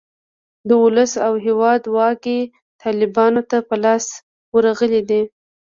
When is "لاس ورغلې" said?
3.83-5.01